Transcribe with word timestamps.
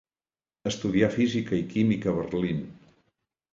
Estudià 0.71 1.09
física 1.17 1.55
i 1.61 1.67
química 1.75 2.11
a 2.15 2.17
Berlín. 2.23 2.67